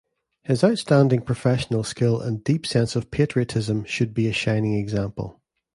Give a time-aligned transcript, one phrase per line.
[0.41, 5.39] His outstanding professional skill and deep sense of patriotism should be a shining example.